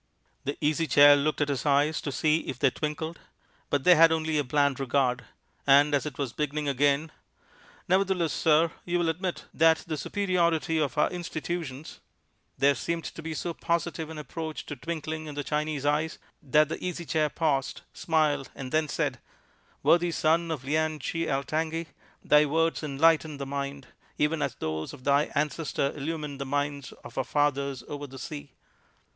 The 0.45 0.57
Easy 0.61 0.87
Chair 0.87 1.15
looked 1.15 1.41
at 1.41 1.49
his 1.49 1.63
eyes 1.63 2.01
to 2.01 2.11
see 2.11 2.37
if 2.47 2.57
they 2.57 2.71
twinkled, 2.71 3.19
but 3.69 3.83
they 3.83 3.93
had 3.93 4.11
only 4.11 4.39
a 4.39 4.43
bland 4.43 4.79
regard; 4.79 5.25
and 5.67 5.93
as 5.93 6.07
it 6.07 6.17
was 6.17 6.33
beginning 6.33 6.67
again 6.67 7.11
"Nevertheless, 7.87 8.33
sir, 8.33 8.71
you 8.83 8.97
will 8.97 9.09
admit 9.09 9.45
that 9.53 9.83
the 9.85 9.97
superiority 9.97 10.79
of 10.79 10.97
our 10.97 11.11
institutions" 11.11 11.99
there 12.57 12.73
seemed 12.73 13.03
to 13.03 13.21
be 13.21 13.35
so 13.35 13.53
positive 13.53 14.09
an 14.09 14.17
approach 14.17 14.65
to 14.65 14.75
twinkling 14.75 15.27
in 15.27 15.35
the 15.35 15.43
Chinese 15.43 15.85
eyes 15.85 16.17
that 16.41 16.67
the 16.69 16.83
Easy 16.83 17.05
Chair 17.05 17.29
paused, 17.29 17.81
smiled, 17.93 18.49
and 18.55 18.71
then 18.71 18.87
said: 18.87 19.19
"Worthy 19.83 20.09
son 20.09 20.49
of 20.49 20.63
Lien 20.63 20.97
Chi 20.97 21.27
Altangi, 21.27 21.85
thy 22.23 22.47
words 22.47 22.81
enlighten 22.81 23.37
the 23.37 23.45
mind, 23.45 23.85
even 24.17 24.41
as 24.41 24.55
those 24.55 24.93
of 24.93 25.03
thy 25.03 25.25
ancestor 25.35 25.93
illuminated 25.95 26.39
the 26.39 26.45
minds 26.47 26.91
of 27.03 27.19
our 27.19 27.23
fathers 27.23 27.83
over 27.87 28.07
the 28.07 28.17
sea. 28.17 28.51